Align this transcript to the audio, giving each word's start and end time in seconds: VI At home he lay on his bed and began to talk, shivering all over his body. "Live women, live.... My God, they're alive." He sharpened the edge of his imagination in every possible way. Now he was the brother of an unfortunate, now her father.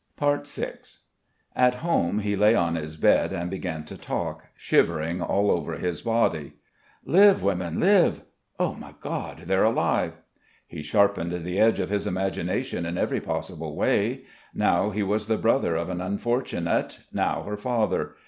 VI 0.17 0.47
At 1.55 1.75
home 1.75 2.21
he 2.21 2.35
lay 2.35 2.55
on 2.55 2.73
his 2.73 2.97
bed 2.97 3.31
and 3.31 3.51
began 3.51 3.85
to 3.85 3.95
talk, 3.95 4.47
shivering 4.55 5.21
all 5.21 5.51
over 5.51 5.73
his 5.73 6.01
body. 6.01 6.53
"Live 7.05 7.43
women, 7.43 7.79
live.... 7.79 8.23
My 8.59 8.95
God, 8.99 9.43
they're 9.45 9.63
alive." 9.63 10.13
He 10.65 10.81
sharpened 10.81 11.45
the 11.45 11.59
edge 11.59 11.79
of 11.79 11.91
his 11.91 12.07
imagination 12.07 12.83
in 12.87 12.97
every 12.97 13.21
possible 13.21 13.75
way. 13.75 14.23
Now 14.55 14.89
he 14.89 15.03
was 15.03 15.27
the 15.27 15.37
brother 15.37 15.75
of 15.75 15.87
an 15.87 16.01
unfortunate, 16.01 17.01
now 17.13 17.43
her 17.43 17.55
father. 17.57 18.15